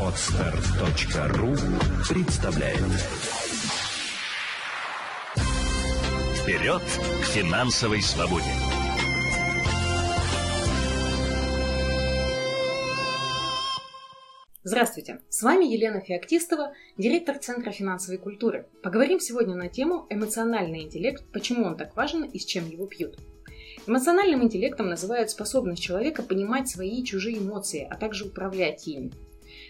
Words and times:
Отстар.ру 0.00 1.54
представляет 2.08 2.80
Вперед 6.42 6.82
к 6.82 7.24
финансовой 7.26 8.02
свободе! 8.02 8.44
Здравствуйте, 14.64 15.20
с 15.28 15.42
вами 15.42 15.64
Елена 15.64 16.00
Феоктистова, 16.00 16.74
директор 16.98 17.38
Центра 17.38 17.70
финансовой 17.70 18.18
культуры. 18.18 18.66
Поговорим 18.82 19.20
сегодня 19.20 19.54
на 19.54 19.68
тему 19.68 20.08
«Эмоциональный 20.10 20.82
интеллект. 20.82 21.24
Почему 21.32 21.66
он 21.66 21.76
так 21.76 21.94
важен 21.94 22.24
и 22.24 22.40
с 22.40 22.44
чем 22.44 22.68
его 22.68 22.86
пьют?». 22.86 23.20
Эмоциональным 23.86 24.44
интеллектом 24.44 24.88
называют 24.88 25.30
способность 25.30 25.82
человека 25.82 26.22
понимать 26.22 26.68
свои 26.68 27.00
и 27.00 27.04
чужие 27.04 27.38
эмоции, 27.38 27.86
а 27.90 27.96
также 27.96 28.26
управлять 28.26 28.86
ими 28.86 29.12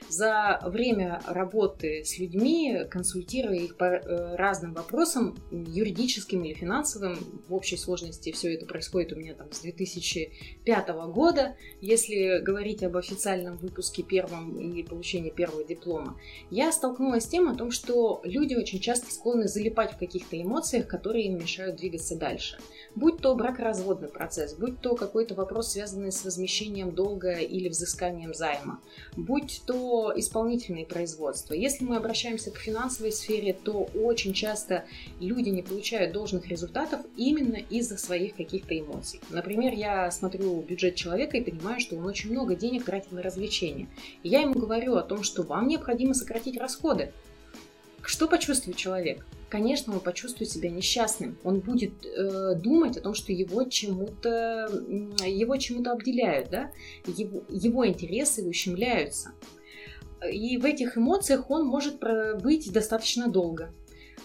за 0.08 0.60
время 0.64 1.20
работы 1.26 2.04
с 2.04 2.18
людьми, 2.18 2.84
консультируя 2.90 3.56
их 3.56 3.76
по 3.76 3.84
э, 3.84 4.36
разным 4.36 4.74
вопросам, 4.74 5.36
юридическим 5.50 6.44
или 6.44 6.54
финансовым, 6.54 7.18
в 7.48 7.54
общей 7.54 7.76
сложности 7.76 8.32
все 8.32 8.54
это 8.54 8.66
происходит 8.66 9.12
у 9.12 9.16
меня 9.16 9.34
там 9.34 9.50
с 9.52 9.60
2005 9.60 10.88
года, 11.12 11.56
если 11.80 12.40
говорить 12.40 12.82
об 12.82 12.96
официальном 12.96 13.56
выпуске 13.56 14.02
первом 14.02 14.58
и 14.58 14.82
получении 14.82 15.30
первого 15.30 15.64
диплома, 15.64 16.18
я 16.50 16.72
столкнулась 16.72 17.24
с 17.24 17.28
тем 17.28 17.48
о 17.48 17.54
том, 17.54 17.70
что 17.70 18.20
люди 18.24 18.54
очень 18.54 18.80
часто 18.80 19.12
склонны 19.12 19.48
залипать 19.48 19.92
в 19.92 19.98
каких-то 19.98 20.40
эмоциях, 20.40 20.86
которые 20.86 21.26
им 21.26 21.38
мешают 21.38 21.76
двигаться 21.76 22.16
дальше. 22.16 22.58
Будь 22.94 23.18
то 23.18 23.34
бракоразводный 23.34 24.08
процесс, 24.08 24.54
будь 24.54 24.80
то 24.80 24.94
какой-то 24.94 25.34
вопрос, 25.34 25.72
связанный 25.72 26.12
с 26.12 26.24
возмещением 26.24 26.92
долга 26.94 27.32
или 27.32 27.68
взысканием 27.68 28.34
займа, 28.34 28.80
будь 29.16 29.62
то 29.66 29.91
исполнительные 30.16 30.86
производства. 30.86 31.54
Если 31.54 31.84
мы 31.84 31.96
обращаемся 31.96 32.50
к 32.50 32.56
финансовой 32.56 33.12
сфере, 33.12 33.52
то 33.52 33.88
очень 33.94 34.32
часто 34.32 34.84
люди 35.20 35.48
не 35.48 35.62
получают 35.62 36.12
должных 36.12 36.48
результатов 36.48 37.00
именно 37.16 37.56
из-за 37.56 37.96
своих 37.98 38.36
каких-то 38.36 38.78
эмоций. 38.78 39.20
Например, 39.30 39.72
я 39.72 40.10
смотрю 40.10 40.62
бюджет 40.62 40.94
человека 40.94 41.36
и 41.36 41.50
понимаю, 41.50 41.80
что 41.80 41.96
он 41.96 42.06
очень 42.06 42.30
много 42.30 42.54
денег 42.54 42.84
тратит 42.84 43.12
на 43.12 43.22
развлечения. 43.22 43.88
И 44.22 44.28
я 44.28 44.40
ему 44.40 44.54
говорю 44.54 44.96
о 44.96 45.02
том, 45.02 45.22
что 45.22 45.42
вам 45.42 45.68
необходимо 45.68 46.14
сократить 46.14 46.56
расходы. 46.56 47.12
Что 48.02 48.26
почувствует 48.26 48.76
человек? 48.76 49.24
Конечно, 49.48 49.92
он 49.92 50.00
почувствует 50.00 50.50
себя 50.50 50.70
несчастным. 50.70 51.36
Он 51.44 51.60
будет 51.60 51.92
э, 52.06 52.54
думать 52.54 52.96
о 52.96 53.02
том, 53.02 53.14
что 53.14 53.32
его 53.32 53.64
чему-то 53.64 54.66
его 55.26 55.56
чему-то 55.58 55.92
обделяют, 55.92 56.48
да? 56.50 56.70
его, 57.06 57.42
его 57.50 57.86
интересы 57.86 58.48
ущемляются. 58.48 59.32
И 60.30 60.56
в 60.58 60.64
этих 60.64 60.96
эмоциях 60.96 61.50
он 61.50 61.66
может 61.66 62.02
быть 62.42 62.72
достаточно 62.72 63.28
долго. 63.28 63.72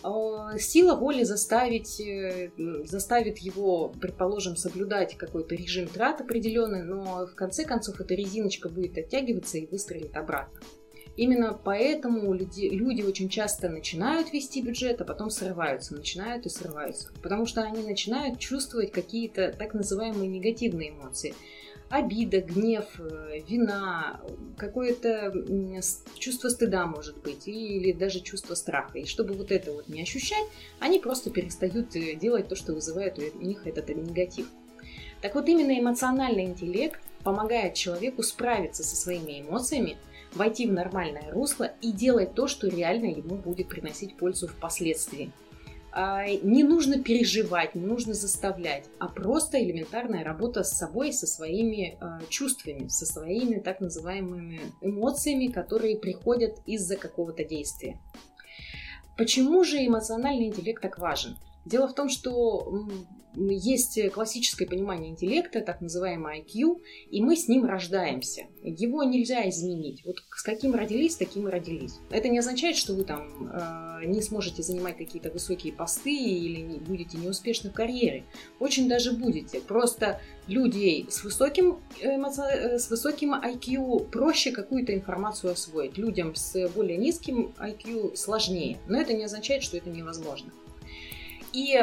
А, 0.03 0.57
сила 0.57 0.95
воли 0.95 1.23
заставить, 1.23 1.99
э, 1.99 2.51
заставит 2.85 3.39
его, 3.39 3.89
предположим, 3.99 4.55
соблюдать 4.55 5.17
какой-то 5.17 5.55
режим 5.55 5.87
трат 5.87 6.21
определенный, 6.21 6.83
но 6.83 7.25
в 7.25 7.35
конце 7.35 7.65
концов 7.65 7.99
эта 7.99 8.13
резиночка 8.13 8.69
будет 8.69 8.97
оттягиваться 8.97 9.57
и 9.57 9.65
выстрелит 9.65 10.15
обратно. 10.15 10.59
Именно 11.15 11.59
поэтому 11.63 12.31
люди, 12.31 12.67
люди 12.67 13.01
очень 13.01 13.27
часто 13.27 13.69
начинают 13.69 14.31
вести 14.31 14.61
бюджет, 14.61 15.01
а 15.01 15.03
потом 15.03 15.31
срываются, 15.31 15.95
начинают 15.95 16.45
и 16.45 16.49
срываются. 16.49 17.09
Потому 17.23 17.47
что 17.47 17.63
они 17.63 17.81
начинают 17.83 18.37
чувствовать 18.37 18.91
какие-то 18.91 19.51
так 19.51 19.73
называемые 19.73 20.29
негативные 20.29 20.91
эмоции 20.91 21.33
обида, 21.89 22.41
гнев, 22.41 22.85
э, 22.99 23.41
вина, 23.47 24.19
какое-то 24.57 25.33
чувство 26.17 26.49
стыда 26.49 26.85
может 26.85 27.17
быть, 27.21 27.47
или 27.47 27.91
даже 27.91 28.19
чувство 28.19 28.55
страха. 28.55 28.99
И 28.99 29.05
чтобы 29.05 29.33
вот 29.33 29.51
это 29.51 29.71
вот 29.71 29.87
не 29.87 30.01
ощущать, 30.01 30.45
они 30.79 30.99
просто 30.99 31.29
перестают 31.29 31.95
э, 31.95 32.15
делать 32.15 32.47
то, 32.47 32.55
что 32.55 32.73
вызывает 32.73 33.17
у 33.17 33.41
них 33.41 33.65
этот 33.65 33.89
негатив. 33.89 34.47
Так 35.21 35.35
вот, 35.35 35.47
именно 35.47 35.77
эмоциональный 35.79 36.43
интеллект 36.43 36.99
помогает 37.23 37.73
человеку 37.73 38.21
справиться 38.21 38.83
со 38.83 38.95
своими 38.95 39.41
эмоциями, 39.41 39.97
войти 40.33 40.67
в 40.67 40.73
нормальное 40.73 41.31
русло 41.31 41.71
и 41.81 41.91
делать 41.91 42.33
то, 42.33 42.47
что 42.47 42.67
реально 42.67 43.07
ему 43.07 43.35
будет 43.35 43.69
приносить 43.69 44.15
пользу 44.15 44.47
впоследствии. 44.47 45.31
А, 45.99 46.27
не 46.27 46.63
нужно 46.63 47.01
переживать, 47.01 47.73
не 47.73 47.81
нужно 47.81 48.13
заставлять, 48.13 48.85
а 48.99 49.07
просто 49.07 49.59
элементарная 49.59 50.23
работа 50.23 50.63
с 50.63 50.77
собой, 50.77 51.11
со 51.11 51.25
своими 51.25 51.97
а, 51.99 52.21
чувствами, 52.29 52.87
со 52.87 53.07
своими 53.07 53.55
так 53.57 53.79
называемыми 53.79 54.61
эмоциями, 54.81 55.47
которые 55.47 55.97
приходят 55.97 56.59
из-за 56.67 56.97
какого-то 56.97 57.43
действия. 57.43 57.99
Почему 59.17 59.63
же 59.63 59.83
эмоциональный 59.83 60.49
интеллект 60.49 60.83
так 60.83 60.99
важен? 60.99 61.35
Дело 61.67 61.87
в 61.87 61.93
том, 61.93 62.07
что 62.07 62.87
есть 63.35 63.99
классическое 64.11 64.67
понимание 64.67 65.11
интеллекта, 65.11 65.61
так 65.61 65.81
называемый 65.81 66.39
IQ, 66.39 66.81
и 67.11 67.21
мы 67.21 67.35
с 67.35 67.47
ним 67.47 67.65
рождаемся. 67.65 68.45
Его 68.63 69.03
нельзя 69.03 69.47
изменить. 69.49 70.03
Вот 70.05 70.17
с 70.35 70.41
каким 70.41 70.73
родились, 70.73 71.17
таким 71.17 71.47
и 71.47 71.51
родились. 71.51 71.95
Это 72.09 72.29
не 72.29 72.39
означает, 72.39 72.77
что 72.77 72.93
вы 72.93 73.03
там 73.03 73.51
э, 73.53 74.05
не 74.05 74.21
сможете 74.21 74.63
занимать 74.63 74.97
какие-то 74.97 75.29
высокие 75.29 75.73
посты 75.73 76.15
или 76.15 76.61
не, 76.61 76.79
будете 76.79 77.17
неуспешны 77.17 77.69
в 77.69 77.73
карьере. 77.73 78.23
Очень 78.59 78.89
даже 78.89 79.11
будете. 79.11 79.59
Просто 79.59 80.19
людей 80.47 81.05
с 81.09 81.23
высоким, 81.23 81.79
эмоци... 82.01 82.41
Э, 82.41 82.79
с 82.79 82.89
высоким 82.89 83.35
IQ 83.35 84.09
проще 84.09 84.51
какую-то 84.51 84.95
информацию 84.95 85.51
освоить. 85.51 85.97
Людям 85.97 86.33
с 86.33 86.67
более 86.69 86.97
низким 86.97 87.53
IQ 87.59 88.15
сложнее. 88.15 88.77
Но 88.87 88.99
это 88.99 89.13
не 89.13 89.25
означает, 89.25 89.63
что 89.63 89.77
это 89.77 89.89
невозможно. 89.89 90.51
И 91.57 91.75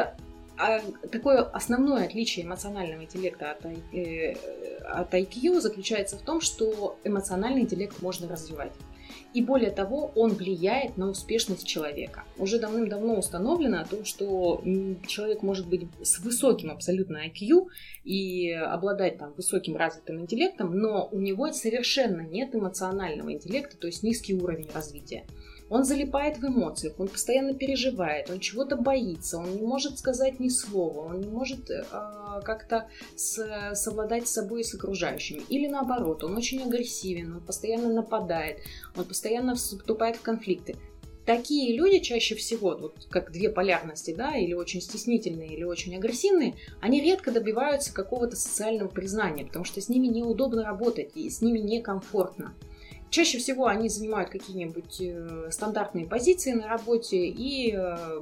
а, 0.57 0.79
такое 1.11 1.41
основное 1.41 2.05
отличие 2.05 2.45
эмоционального 2.45 3.03
интеллекта 3.03 3.51
от, 3.51 3.65
э, 3.65 4.35
IQ 5.11 5.59
заключается 5.59 6.17
в 6.17 6.21
том, 6.21 6.39
что 6.39 6.97
эмоциональный 7.03 7.63
интеллект 7.63 8.01
можно 8.01 8.29
развивать. 8.29 8.71
И 9.33 9.41
более 9.41 9.71
того, 9.71 10.13
он 10.15 10.31
влияет 10.31 10.95
на 10.95 11.09
успешность 11.09 11.67
человека. 11.67 12.23
Уже 12.37 12.57
давным-давно 12.57 13.19
установлено 13.19 13.81
о 13.81 13.85
том, 13.85 14.05
что 14.05 14.63
человек 15.07 15.43
может 15.43 15.67
быть 15.67 15.89
с 16.01 16.19
высоким 16.19 16.71
абсолютно 16.71 17.27
IQ 17.27 17.67
и 18.05 18.51
обладать 18.51 19.17
там 19.17 19.33
высоким 19.33 19.75
развитым 19.75 20.21
интеллектом, 20.21 20.73
но 20.73 21.09
у 21.11 21.19
него 21.19 21.51
совершенно 21.51 22.21
нет 22.21 22.55
эмоционального 22.55 23.33
интеллекта, 23.33 23.75
то 23.75 23.87
есть 23.87 24.03
низкий 24.03 24.35
уровень 24.35 24.69
развития. 24.73 25.25
Он 25.69 25.83
залипает 25.83 26.37
в 26.37 26.45
эмоциях, 26.45 26.99
он 26.99 27.07
постоянно 27.07 27.55
переживает, 27.55 28.29
он 28.29 28.39
чего-то 28.39 28.75
боится, 28.75 29.39
он 29.39 29.55
не 29.55 29.63
может 29.63 29.97
сказать 29.97 30.39
ни 30.39 30.47
слова, 30.47 31.09
он 31.09 31.21
не 31.21 31.27
может 31.27 31.71
э, 31.71 31.83
как-то 32.43 32.87
с, 33.15 33.73
совладать 33.73 34.27
с 34.27 34.33
собой 34.33 34.61
и 34.61 34.63
с 34.63 34.75
окружающими. 34.75 35.41
Или 35.49 35.67
наоборот, 35.67 36.23
он 36.23 36.37
очень 36.37 36.61
агрессивен, 36.61 37.33
он 37.33 37.41
постоянно 37.41 37.91
нападает, 37.91 38.59
он 38.95 39.05
постоянно 39.05 39.55
вступает 39.55 40.17
в 40.17 40.21
конфликты. 40.21 40.75
Такие 41.25 41.75
люди 41.75 41.97
чаще 41.97 42.35
всего, 42.35 42.77
вот 42.77 43.07
как 43.09 43.31
две 43.31 43.49
полярности, 43.49 44.13
да, 44.13 44.37
или 44.37 44.53
очень 44.53 44.79
стеснительные, 44.79 45.55
или 45.55 45.63
очень 45.63 45.95
агрессивные, 45.95 46.53
они 46.79 47.01
редко 47.01 47.31
добиваются 47.31 47.91
какого-то 47.91 48.35
социального 48.35 48.89
признания, 48.89 49.45
потому 49.45 49.65
что 49.65 49.81
с 49.81 49.89
ними 49.89 50.05
неудобно 50.05 50.63
работать 50.63 51.13
и 51.15 51.27
с 51.31 51.41
ними 51.41 51.57
некомфортно. 51.57 52.53
Чаще 53.15 53.37
всего 53.37 53.67
они 53.67 53.87
занимают 53.87 54.29
какие-нибудь 54.29 54.97
э, 54.99 55.47
стандартные 55.49 56.05
позиции 56.05 56.51
на 56.51 56.67
работе 56.67 57.27
и 57.27 57.73
э, 57.73 58.19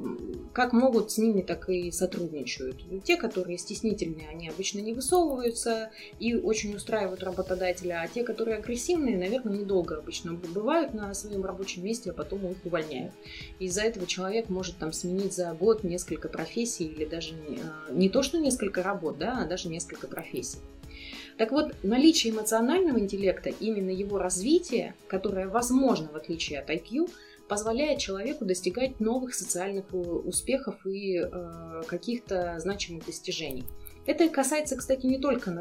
как 0.53 0.71
могут 0.71 1.09
с 1.09 1.17
ними, 1.17 1.41
так 1.41 1.67
и 1.67 1.91
сотрудничают. 1.91 2.75
Те, 3.03 3.17
которые 3.17 3.57
стеснительные, 3.57 4.29
они 4.29 4.49
обычно 4.49 4.81
не 4.81 4.93
высовываются 4.93 5.89
и 6.19 6.35
очень 6.35 6.75
устраивают 6.75 7.23
работодателя, 7.23 8.03
а 8.03 8.07
те, 8.07 8.23
которые 8.23 8.57
агрессивные, 8.57 9.17
наверное, 9.17 9.57
недолго 9.57 9.97
обычно 9.97 10.33
бывают 10.33 10.93
на 10.93 11.11
своем 11.15 11.43
рабочем 11.43 11.83
месте, 11.83 12.11
а 12.11 12.13
потом 12.13 12.45
их 12.45 12.57
увольняют. 12.63 13.13
Из-за 13.57 13.81
этого 13.81 14.05
человек 14.05 14.49
может 14.49 14.77
там 14.77 14.93
сменить 14.93 15.33
за 15.33 15.55
год 15.55 15.83
несколько 15.83 16.29
профессий 16.29 16.85
или 16.85 17.05
даже 17.05 17.33
не, 17.89 18.05
э, 18.05 18.09
то, 18.09 18.21
что 18.21 18.37
несколько 18.37 18.83
работ, 18.83 19.17
да, 19.17 19.39
а 19.41 19.47
даже 19.47 19.69
несколько 19.69 20.05
профессий. 20.05 20.59
Так 21.37 21.51
вот, 21.51 21.73
наличие 21.83 22.33
эмоционального 22.33 22.99
интеллекта, 22.99 23.49
именно 23.49 23.89
его 23.89 24.17
развитие, 24.17 24.95
которое 25.07 25.47
возможно 25.47 26.09
в 26.09 26.15
отличие 26.15 26.59
от 26.59 26.69
IQ, 26.69 27.09
позволяет 27.47 27.99
человеку 27.99 28.45
достигать 28.45 28.99
новых 28.99 29.35
социальных 29.35 29.85
э, 29.93 29.97
успехов 29.97 30.85
и 30.85 31.17
э, 31.17 31.83
каких-то 31.87 32.57
значимых 32.59 33.05
достижений. 33.05 33.65
Это 34.05 34.27
касается, 34.27 34.75
кстати, 34.75 35.05
не 35.05 35.17
только 35.17 35.51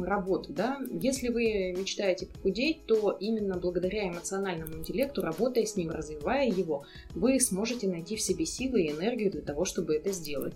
работы. 0.00 0.52
Да? 0.52 0.78
Если 0.90 1.28
вы 1.28 1.72
мечтаете 1.78 2.26
похудеть, 2.26 2.84
то 2.86 3.16
именно 3.20 3.56
благодаря 3.58 4.08
эмоциональному 4.08 4.74
интеллекту, 4.74 5.22
работая 5.22 5.64
с 5.64 5.76
ним, 5.76 5.90
развивая 5.90 6.48
его, 6.48 6.84
вы 7.14 7.38
сможете 7.38 7.86
найти 7.86 8.16
в 8.16 8.20
себе 8.20 8.44
силы 8.44 8.82
и 8.82 8.90
энергию 8.90 9.30
для 9.30 9.42
того, 9.42 9.64
чтобы 9.64 9.94
это 9.94 10.10
сделать. 10.10 10.54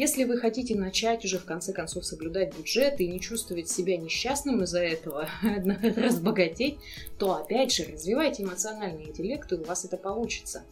Если 0.00 0.24
вы 0.24 0.38
хотите 0.38 0.76
начать 0.76 1.26
уже 1.26 1.38
в 1.38 1.44
конце 1.44 1.74
концов 1.74 2.06
соблюдать 2.06 2.56
бюджет 2.56 2.98
и 3.02 3.06
не 3.06 3.20
чувствовать 3.20 3.68
себя 3.68 3.98
несчастным 3.98 4.62
из-за 4.62 4.80
этого, 4.80 5.28
разбогатеть, 5.94 6.78
то 7.18 7.34
опять 7.34 7.70
же 7.70 7.84
развивайте 7.84 8.44
эмоциональный 8.44 9.08
интеллект, 9.08 9.52
и 9.52 9.56
у 9.56 9.64
вас 9.64 9.84
это 9.84 9.98
получится. 9.98 10.64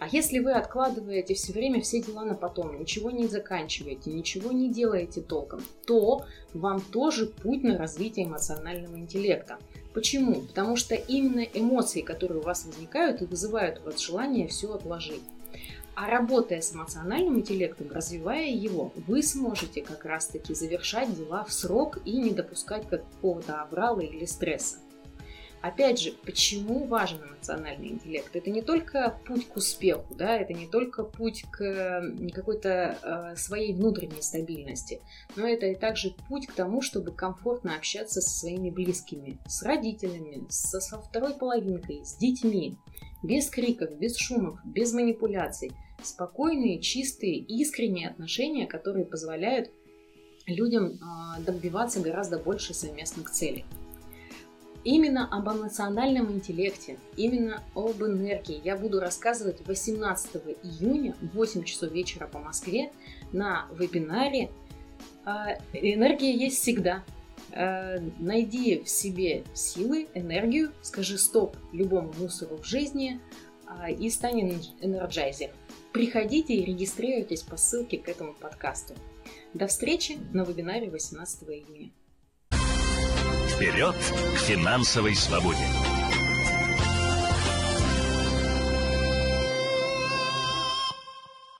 А 0.00 0.08
если 0.10 0.40
вы 0.40 0.50
откладываете 0.50 1.34
все 1.34 1.52
время 1.52 1.80
все 1.80 2.02
дела 2.02 2.24
на 2.24 2.34
потом, 2.34 2.76
ничего 2.80 3.12
не 3.12 3.28
заканчиваете, 3.28 4.10
ничего 4.10 4.50
не 4.50 4.68
делаете 4.68 5.20
толком, 5.20 5.62
то 5.86 6.24
вам 6.52 6.80
тоже 6.80 7.26
путь 7.26 7.62
на 7.62 7.78
развитие 7.78 8.26
эмоционального 8.26 8.96
интеллекта. 8.96 9.58
Почему? 9.94 10.40
Потому 10.40 10.74
что 10.74 10.96
именно 10.96 11.46
эмоции, 11.54 12.00
которые 12.00 12.40
у 12.40 12.44
вас 12.44 12.64
возникают, 12.64 13.22
и 13.22 13.26
вызывают 13.26 13.78
у 13.78 13.84
вас 13.84 14.00
желание 14.00 14.48
все 14.48 14.74
отложить. 14.74 15.22
А 15.94 16.06
работая 16.08 16.62
с 16.62 16.74
эмоциональным 16.74 17.38
интеллектом, 17.38 17.90
развивая 17.90 18.48
его, 18.48 18.92
вы 19.06 19.22
сможете 19.22 19.82
как 19.82 20.04
раз-таки 20.04 20.54
завершать 20.54 21.14
дела 21.14 21.44
в 21.44 21.52
срок 21.52 21.98
и 22.04 22.16
не 22.16 22.30
допускать 22.30 22.88
какого-то 22.88 23.62
аврала 23.62 24.00
или 24.00 24.24
стресса. 24.24 24.78
Опять 25.62 26.00
же, 26.00 26.12
почему 26.24 26.86
важен 26.86 27.22
эмоциональный 27.22 27.90
интеллект? 27.90 28.34
Это 28.34 28.50
не 28.50 28.62
только 28.62 29.20
путь 29.24 29.46
к 29.46 29.56
успеху, 29.56 30.12
да, 30.16 30.36
это 30.36 30.52
не 30.52 30.66
только 30.66 31.04
путь 31.04 31.44
к 31.52 32.02
какой-то 32.34 32.98
э, 33.00 33.36
своей 33.36 33.72
внутренней 33.72 34.22
стабильности, 34.22 35.00
но 35.36 35.46
это 35.46 35.66
и 35.66 35.76
также 35.76 36.16
путь 36.28 36.48
к 36.48 36.52
тому, 36.52 36.82
чтобы 36.82 37.12
комфортно 37.12 37.76
общаться 37.76 38.20
со 38.20 38.40
своими 38.40 38.70
близкими, 38.70 39.38
с 39.46 39.62
родителями, 39.62 40.44
со, 40.48 40.80
со 40.80 41.00
второй 41.00 41.34
половинкой, 41.34 42.04
с 42.04 42.16
детьми, 42.16 42.76
без 43.22 43.48
криков, 43.48 43.96
без 43.98 44.16
шумов, 44.16 44.58
без 44.64 44.92
манипуляций. 44.92 45.72
Спокойные, 46.02 46.80
чистые, 46.80 47.38
искренние 47.38 48.08
отношения, 48.08 48.66
которые 48.66 49.04
позволяют 49.04 49.70
людям 50.46 50.92
э, 50.94 51.42
добиваться 51.42 52.00
гораздо 52.00 52.38
больше 52.38 52.74
совместных 52.74 53.30
целей. 53.30 53.64
Именно 54.84 55.28
об 55.28 55.48
эмоциональном 55.48 56.32
интеллекте, 56.32 56.98
именно 57.16 57.62
об 57.76 58.02
энергии 58.02 58.60
я 58.64 58.76
буду 58.76 58.98
рассказывать 58.98 59.64
18 59.64 60.42
июня 60.64 61.14
в 61.20 61.36
8 61.36 61.62
часов 61.62 61.92
вечера 61.92 62.26
по 62.26 62.40
Москве 62.40 62.90
на 63.30 63.66
вебинаре 63.72 64.50
а, 65.24 65.52
«Энергия 65.72 66.34
есть 66.34 66.58
всегда». 66.58 67.04
А, 67.54 67.98
найди 68.18 68.80
в 68.80 68.88
себе 68.88 69.44
силы, 69.54 70.08
энергию, 70.14 70.72
скажи 70.82 71.18
стоп 71.18 71.56
любому 71.72 72.12
мусору 72.18 72.56
в 72.56 72.64
жизни 72.64 73.20
а, 73.66 73.90
и 73.90 74.08
стань 74.10 74.40
энерджайзер. 74.80 75.50
Приходите 75.92 76.54
и 76.54 76.64
регистрируйтесь 76.64 77.42
по 77.42 77.56
ссылке 77.56 77.98
к 77.98 78.08
этому 78.08 78.32
подкасту. 78.32 78.94
До 79.52 79.66
встречи 79.66 80.18
на 80.32 80.44
вебинаре 80.44 80.90
18 80.90 81.42
июня. 81.44 81.90
Вперед 83.48 83.94
к 83.94 84.38
финансовой 84.38 85.14
свободе! 85.14 85.91